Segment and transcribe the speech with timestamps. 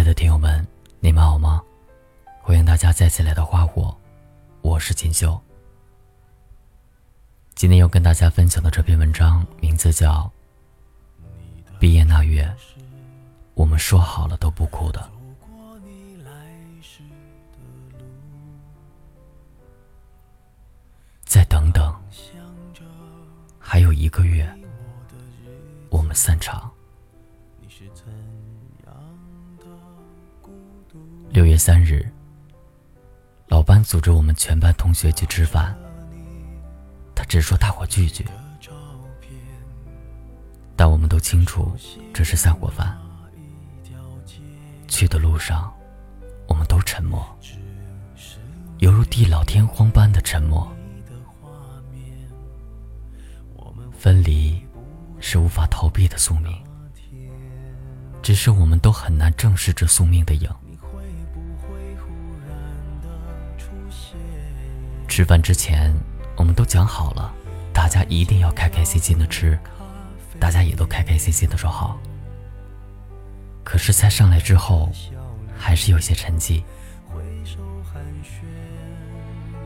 [0.00, 0.66] 亲爱的听友们，
[0.98, 1.62] 你们好吗？
[2.40, 3.94] 欢迎大家再次来到花火，
[4.62, 5.38] 我是锦绣。
[7.54, 10.32] 今天要跟大家分享的这篇文章名字叫
[11.78, 12.50] 《毕业那月，
[13.52, 15.00] 我们说好了都不哭的》。
[21.24, 21.94] 再等等，
[23.58, 24.50] 还有一个月，
[25.90, 26.72] 我们散场。
[31.32, 32.04] 六月三日，
[33.46, 35.72] 老班组织我们全班同学去吃饭，
[37.14, 38.26] 他只说大伙聚聚，
[40.74, 41.72] 但我们都清楚
[42.12, 42.98] 这是散伙饭。
[44.88, 45.72] 去的路上，
[46.48, 47.24] 我们都沉默，
[48.78, 50.68] 犹如地老天荒般的沉默。
[53.96, 54.60] 分离
[55.20, 56.52] 是无法逃避的宿命，
[58.20, 60.50] 只是我们都很难正视这宿命的影。
[65.20, 65.94] 吃饭之前，
[66.34, 67.30] 我们都讲好了，
[67.74, 69.58] 大家一定要开开心心的吃，
[70.38, 72.00] 大家也都开开心心的说好。
[73.62, 74.90] 可是菜上来之后，
[75.58, 76.62] 还是有些沉寂。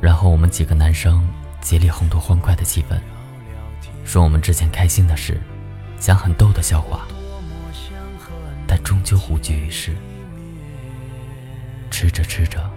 [0.01, 1.25] 然后我们几个男生
[1.61, 2.99] 竭力烘托欢快的气氛。
[4.05, 5.41] 说我们之前开心的事，
[6.01, 7.07] 讲很逗的笑话，
[8.67, 9.95] 但终究无济于事。
[11.93, 12.69] 吃着吃着，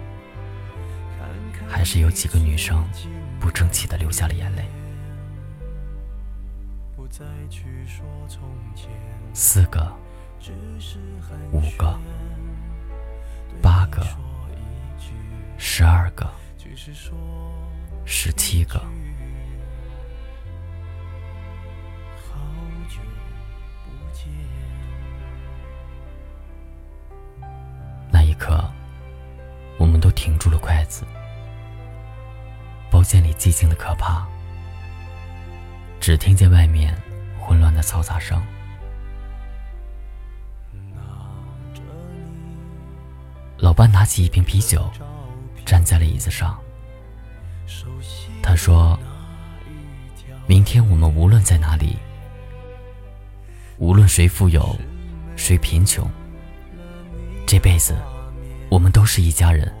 [1.68, 2.82] 还是有几个女生
[3.38, 4.64] 不争气的流下了眼泪。
[9.32, 9.92] 四个，
[11.52, 11.98] 五个，
[13.62, 14.02] 八个，
[15.56, 16.28] 十二个，
[18.04, 18.80] 十七个。
[28.10, 28.64] 那一刻，
[29.78, 31.04] 我们都停住了筷子。
[33.08, 34.28] 包间里寂静的可怕，
[35.98, 36.94] 只听见外面
[37.40, 38.38] 混乱的嘈杂声。
[43.56, 44.86] 老班拿起一瓶啤酒，
[45.64, 46.60] 站在了椅子上。
[48.42, 49.00] 他说
[50.46, 51.96] ：“明天我们无论在哪里。”
[53.80, 54.76] 无论谁富有，
[55.34, 56.06] 谁贫穷，
[57.46, 57.96] 这辈子
[58.68, 59.72] 我们都是一家人。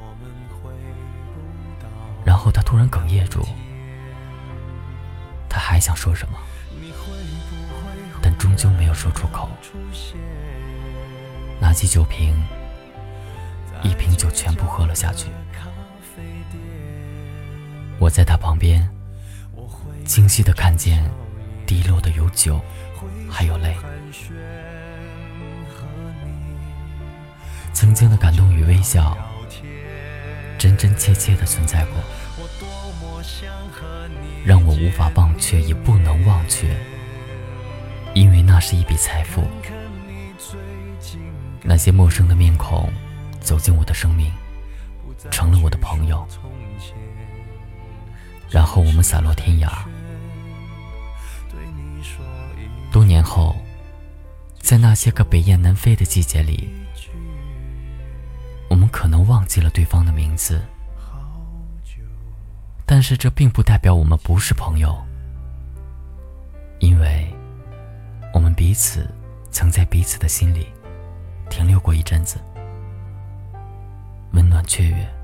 [2.28, 3.42] 然后他突然哽咽住，
[5.48, 6.36] 他还想说什么，
[8.20, 9.48] 但终究没有说出口。
[11.58, 12.36] 拿起酒瓶，
[13.82, 15.28] 一瓶酒全部喝了下去。
[17.98, 18.86] 我在他旁边，
[20.04, 21.10] 清晰的看见
[21.66, 22.60] 滴落的有酒。
[23.30, 23.74] 还有泪，
[27.72, 29.16] 曾经的感动与微笑，
[30.58, 31.94] 真真切切的存在过，
[34.44, 36.76] 让我无法忘却，也不能忘却，
[38.12, 39.44] 因为那是一笔财富。
[41.62, 42.92] 那些陌生的面孔
[43.40, 44.32] 走进我的生命，
[45.30, 46.26] 成了我的朋友，
[48.50, 49.68] 然后我们散落天涯。
[52.90, 53.54] 多年后，
[54.60, 56.68] 在那些个北雁南飞的季节里，
[58.88, 60.62] 可能忘记了对方的名字，
[62.86, 64.96] 但是这并不代表我们不是朋友，
[66.78, 67.26] 因为
[68.32, 69.08] 我们彼此
[69.50, 70.68] 曾在彼此的心里
[71.50, 72.38] 停留过一阵子，
[74.32, 75.17] 温暖雀跃。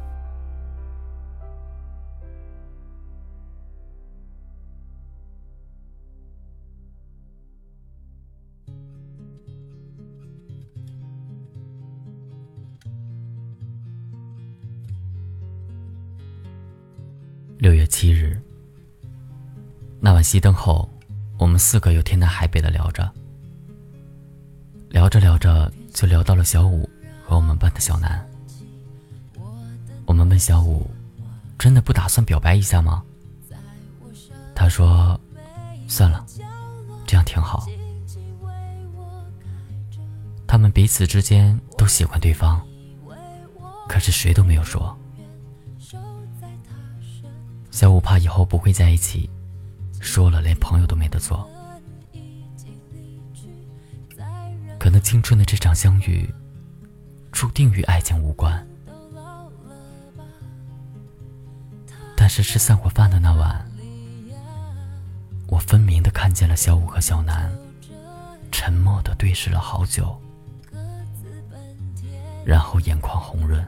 [20.25, 20.89] 熄灯后，
[21.39, 23.12] 我们四个又天南海北的聊着，
[24.88, 26.88] 聊着聊着就聊到了小五
[27.23, 28.26] 和我们班的小南。
[30.06, 30.91] 我们问小五
[31.59, 33.05] ：“真的不打算表白一下吗？”
[34.56, 35.21] 他说
[35.87, 36.25] ：“算了，
[37.06, 37.67] 这样挺好。”
[40.49, 42.67] 他们彼此之间都喜欢对方，
[43.88, 44.97] 可是谁都没有说。
[47.70, 49.29] 小五怕以后不会在一起，
[50.05, 51.49] 说了连朋友都没得做。
[54.79, 56.29] 可能青春的这场相遇，
[57.33, 58.65] 注定与爱情无关。
[62.15, 63.67] 但是吃散伙饭的那晚，
[65.49, 67.51] 我分明的看见了小五和小南，
[68.53, 70.15] 沉默的对视了好久。
[72.45, 73.65] 然后眼眶红润。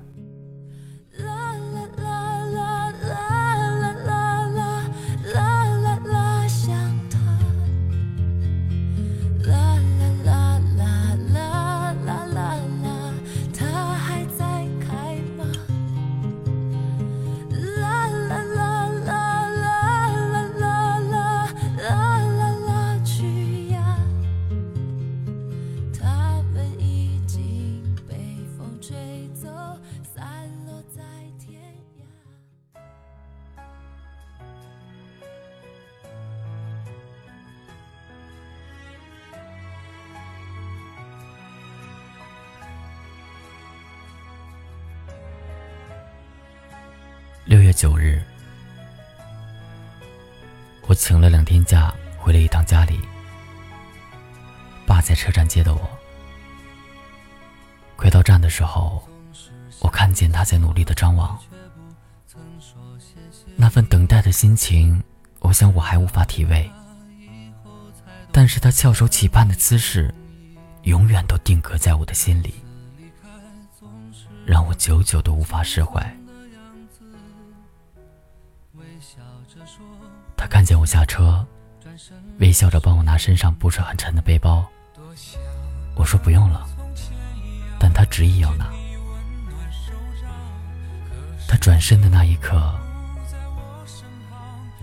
[47.56, 48.23] 六月九日，
[50.82, 53.00] 我请了两天假，回了一趟家里。
[54.85, 55.81] 爸在车站接的我。
[57.97, 59.03] 快到站的时候，
[59.81, 61.41] 我看见他在努力的张望。
[63.56, 65.02] 那份等待的心情，
[65.38, 66.70] 我想我还无法体味。
[68.32, 70.14] 但是他翘首企盼的姿势，
[70.82, 72.52] 永远都定格在我的心里，
[74.44, 76.14] 让我久久都无法释怀。
[80.46, 81.44] 他看见我下车，
[82.38, 84.64] 微笑着帮我拿身上不是很沉的背包。
[85.96, 86.64] 我说不用了，
[87.81, 88.70] 但他执意要拿。
[91.48, 92.72] 他转身的那一刻，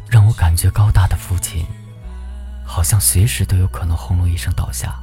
[0.09, 1.65] 让我感觉高大的父亲，
[2.65, 5.01] 好像随时都有可能轰隆一声倒下。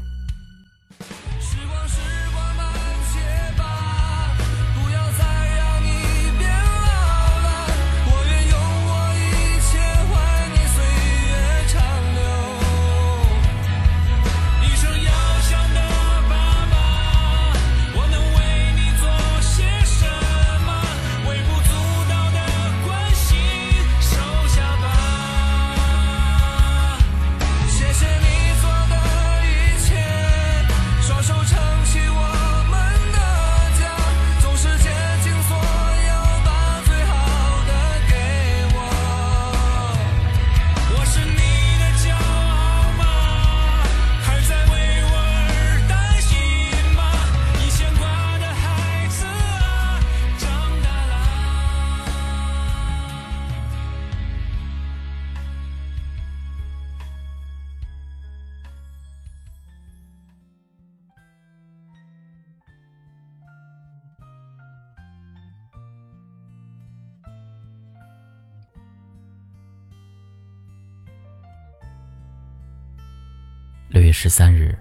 [73.91, 74.79] 六月十三日，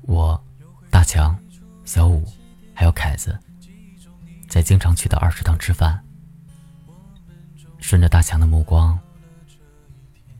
[0.00, 0.42] 我、
[0.88, 1.38] 大强、
[1.84, 2.26] 小五
[2.74, 3.38] 还有凯子，
[4.48, 6.02] 在经常去的二食堂吃饭。
[7.78, 8.98] 顺着大强的目光，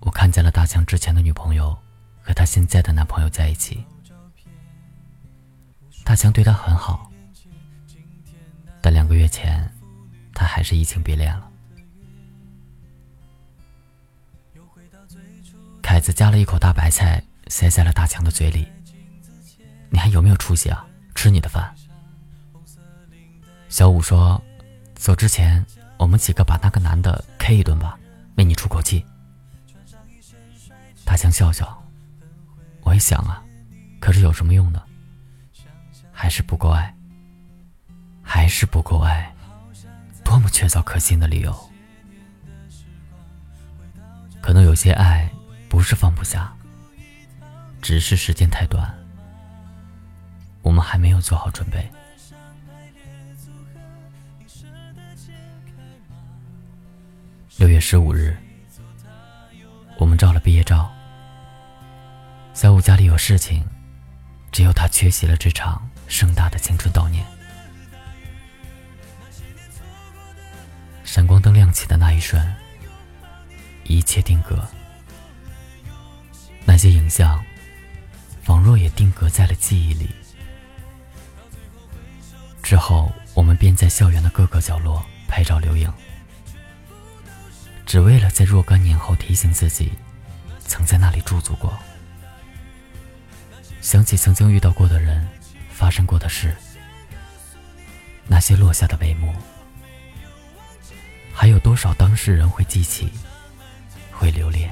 [0.00, 1.76] 我看见了大强之前的女朋友
[2.22, 3.84] 和他现在的男朋友在一起。
[6.02, 7.12] 大强对他很好，
[8.80, 9.70] 但两个月前，
[10.32, 11.49] 他还是移情别恋了。
[15.90, 18.64] 凯子夹了一口大白菜，塞在了大强的嘴里。
[19.88, 20.86] 你还有没有出息啊？
[21.16, 21.74] 吃你的饭。
[23.68, 24.40] 小五说
[24.94, 25.66] ：“走之前，
[25.98, 27.98] 我们几个把那个男的 K 一顿吧，
[28.36, 29.04] 为你出口气。”
[31.04, 31.82] 大强笑笑。
[32.82, 33.42] 我也想啊，
[33.98, 34.80] 可是有什么用呢？
[36.12, 36.94] 还是不够爱，
[38.22, 39.34] 还是不够爱，
[40.22, 41.52] 多么确凿可信的理由。
[44.40, 45.28] 可能有些爱。
[45.70, 46.52] 不是放不下，
[47.80, 48.92] 只是时间太短，
[50.62, 51.88] 我们还没有做好准备。
[57.56, 58.36] 六月十五日，
[59.96, 60.90] 我们照了毕业照。
[62.52, 63.64] 小五家里有事情，
[64.50, 67.24] 只有他缺席了这场盛大的青春悼念。
[71.04, 72.54] 闪光灯亮起的那一瞬，
[73.84, 74.68] 一切定格。
[76.64, 77.44] 那些影像，
[78.42, 80.10] 仿若也定格在了记忆里。
[82.62, 85.92] 之后，我们便在校园的各个角落拍照留影，
[87.84, 89.92] 只为了在若干年后提醒自己，
[90.60, 91.76] 曾在那里驻足过。
[93.80, 95.26] 想起曾经遇到过的人，
[95.70, 96.54] 发生过的事，
[98.28, 99.34] 那些落下的帷幕，
[101.32, 103.10] 还有多少当事人会记起，
[104.12, 104.70] 会留恋？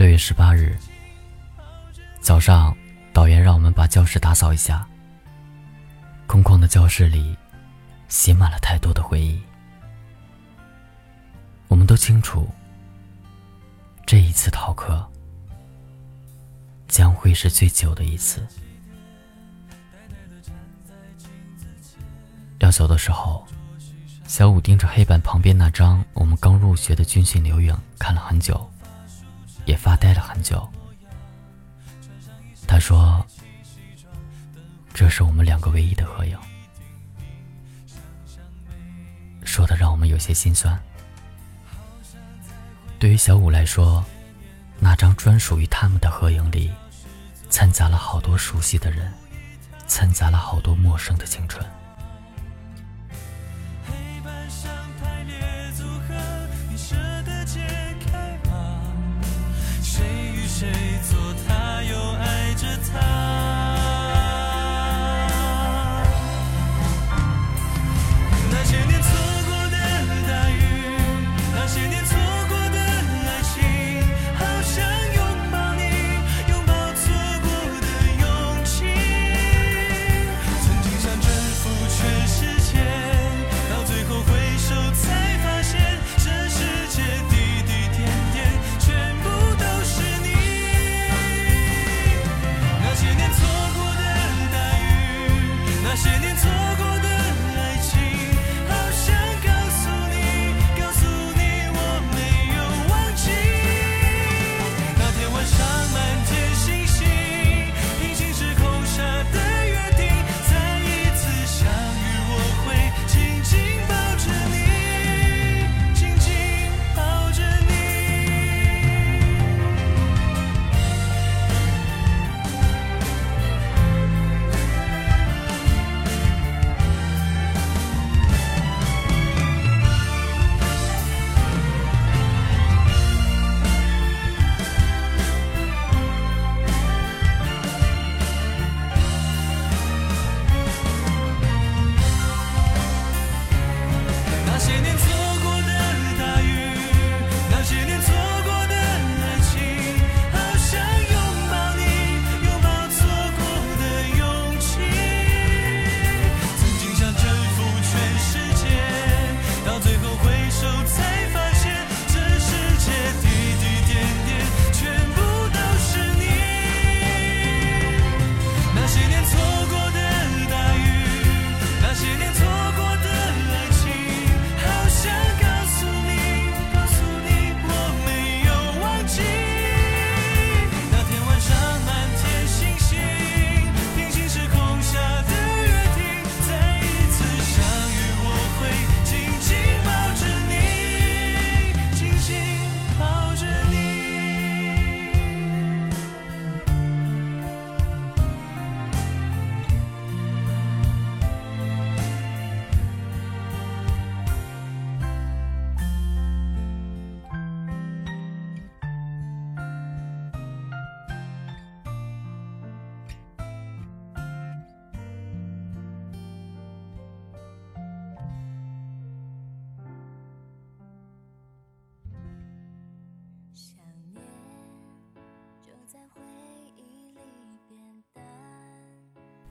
[0.00, 0.74] 六月十八日
[2.22, 2.74] 早上，
[3.12, 4.88] 导员让我们把教室打扫一下。
[6.26, 7.36] 空旷的教室里，
[8.08, 9.38] 写满了太多的回忆。
[11.68, 12.48] 我们都清楚，
[14.06, 15.06] 这一次逃课
[16.88, 18.40] 将会是最久的一次。
[22.60, 23.46] 要走的时候，
[24.26, 28.66] 小五盯着黑板旁边那张我们刚入学的军训留影看了很久，
[29.70, 30.68] 也发呆了很久。
[32.66, 33.24] 他说。
[34.92, 36.38] 这是我们两个唯一的合影，
[39.44, 40.78] 说的让我们有些心酸。
[42.98, 44.04] 对于小五来说，
[44.78, 46.70] 那张专属于他们的合影里，
[47.48, 49.10] 掺杂了好多熟悉的人，
[49.86, 51.64] 掺杂了好多陌生的青春。
[62.92, 63.19] time.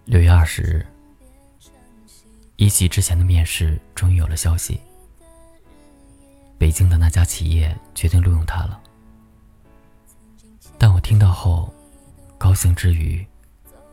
[0.09, 0.83] 六月二十日，
[2.55, 4.81] 一喜之前的面试终于有了消息。
[6.57, 8.81] 北京的那家企业决定录用他了。
[10.79, 11.71] 但我听到后，
[12.39, 13.23] 高兴之余，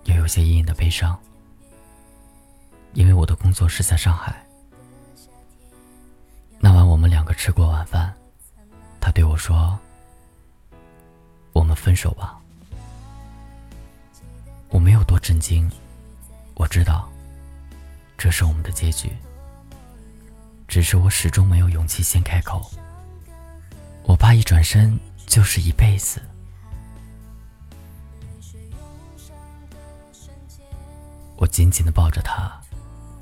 [0.05, 1.15] 又有些隐隐的悲伤，
[2.95, 4.43] 因为我的工作是在上海。
[6.59, 8.11] 那晚我们两个吃过晚饭，
[9.03, 9.79] 他对我说
[11.53, 12.41] ：“我们分手吧。”
[14.73, 15.71] 我没有多震惊。
[16.57, 17.07] 我知道，
[18.17, 19.13] 这是我们的结局。
[20.67, 22.71] 只是我始终没有勇气先开口。
[24.05, 26.21] 我怕一转身就是一辈子。
[31.37, 32.51] 我紧紧的抱着他，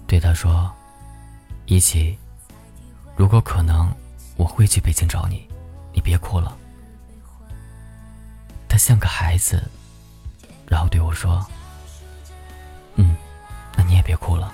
[0.06, 0.72] 对他说
[1.66, 2.16] ：“一起，
[3.16, 3.92] 如果可能，
[4.36, 5.48] 我会去北京找你，
[5.92, 6.56] 你别哭了。”
[8.68, 9.60] 他像个孩子，
[10.68, 11.44] 然后对我说：“。”
[13.94, 14.52] 你也别哭了。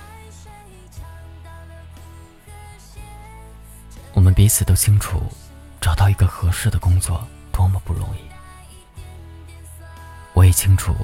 [4.13, 5.19] 我们彼此都清楚，
[5.81, 8.19] 找到一个合适的工作多么不容易。
[10.33, 10.95] 我也清楚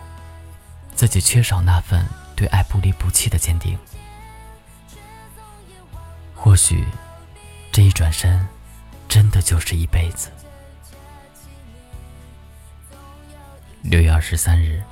[0.93, 3.75] 自己缺少那份对爱不离不弃的坚定。
[6.35, 6.85] 或许，
[7.71, 8.47] 这一转身，
[9.09, 10.29] 真的就是一辈子。
[13.81, 14.83] 六月二十三日，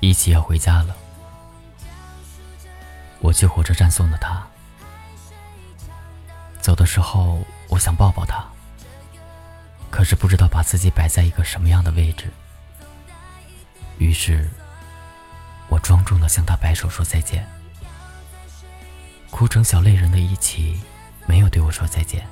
[0.00, 0.96] 一起要回家了，
[3.26, 4.40] 我去火车站送的他。
[6.60, 8.46] 走的时候，我想抱抱他，
[9.90, 12.32] 可是不知道把自己摆在一个什么样的位置。
[13.98, 14.48] 于是，
[15.68, 17.44] 我庄重的向他摆手说再见，
[19.32, 20.80] 哭成小泪人的一起，
[21.26, 22.24] 没有对我说再见，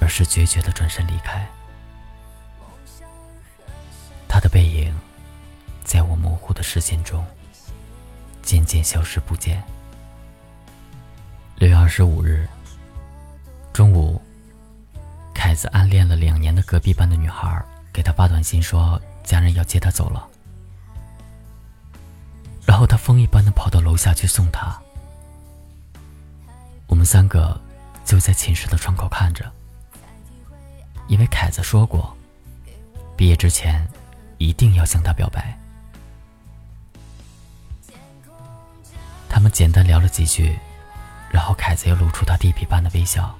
[0.00, 1.46] 而是决绝的转身离开。
[4.26, 4.98] 他的背影，
[5.84, 7.22] 在我模糊的视线中，
[8.42, 9.62] 渐渐消失不见。
[11.56, 12.48] 六月二十五日
[13.72, 14.20] 中午，
[15.32, 20.28] 凯子暗恋了两年的隔壁班的女孩给他发短信说，家人要接他走了。
[22.66, 24.80] 然后他疯一般的跑到楼下去送她。
[26.86, 27.60] 我们三个
[28.04, 29.50] 就在寝室的窗口看着，
[31.08, 32.16] 因为凯子说过，
[33.16, 33.86] 毕业之前
[34.38, 35.58] 一定要向她表白。
[39.32, 40.58] 他们简单聊了几句。
[41.30, 43.34] 然后凯子又露出他地痞般的微笑，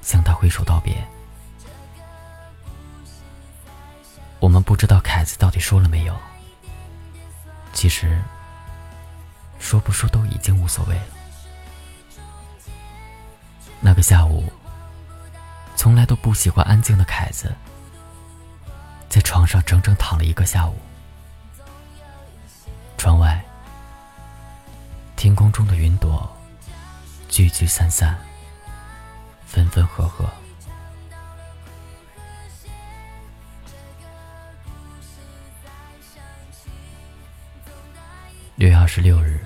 [0.00, 1.06] 向他挥手道别。
[4.40, 6.16] 我们不知道凯子到底说了没有。
[7.74, 8.22] 其实，
[9.58, 11.06] 说不说都已经无所谓了。
[13.80, 14.50] 那个下午，
[15.76, 17.54] 从来都不喜欢安静的凯子，
[19.10, 20.78] 在床上整整躺了一个下午。
[22.96, 23.43] 窗外，
[25.24, 26.30] 天空中的云朵。
[27.30, 28.14] 聚聚散散，
[29.46, 30.28] 分分合合。
[38.56, 39.42] 六月二十六日，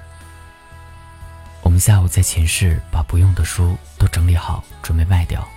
[1.63, 5.49] 我们下午在寝室把不用的书都整理好，准备卖掉。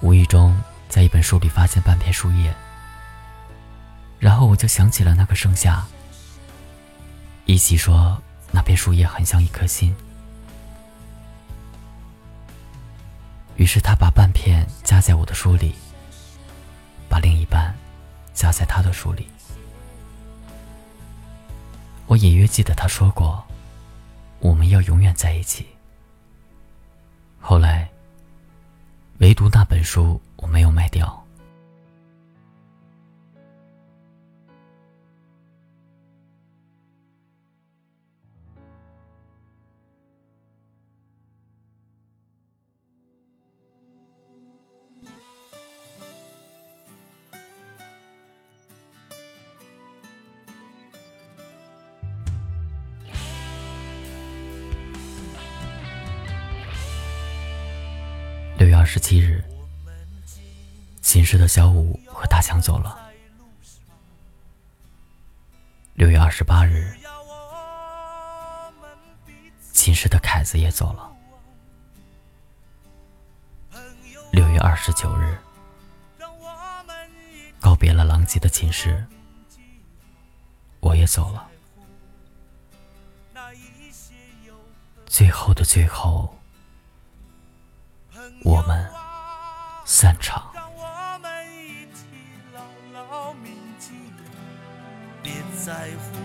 [0.00, 0.56] 无意中
[0.88, 2.54] 在一本书里发现半片树叶，
[4.20, 5.84] 然后我就想起了那个盛夏。
[7.46, 9.94] 一起说那片树叶很像一颗心。
[13.56, 15.74] 于是他把半片夹在我的书里，
[17.08, 17.74] 把另一半
[18.34, 19.26] 夹在他的书里。
[22.06, 23.42] 我隐约记得他说过，
[24.40, 25.66] 我们要永远在一起。
[27.40, 27.88] 后来，
[29.18, 31.25] 唯独那本书我没有卖掉。
[58.58, 59.44] 六月二十七日，
[61.02, 62.98] 寝室的小五和大强走了。
[65.92, 66.96] 六月二十八日，
[69.72, 71.12] 寝室的凯子也走了。
[74.32, 75.36] 六月二十九日，
[77.60, 79.04] 告别了狼藉的寝室，
[80.80, 81.46] 我也走了。
[85.04, 86.35] 最后的最后。
[88.42, 88.90] 我们
[89.84, 90.42] 散场。
[95.22, 96.18] 别在乎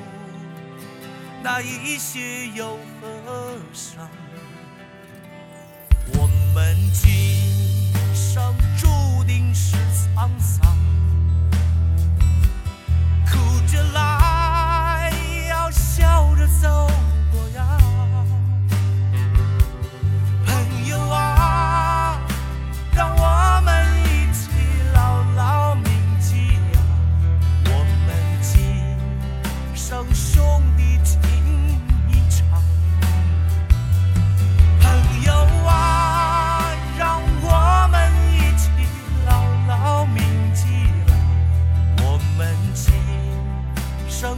[1.41, 4.07] 那一些又何伤？
[6.13, 9.75] 我们今生注定是
[10.15, 10.77] 沧桑，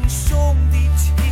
[0.10, 1.23] 兄弟情。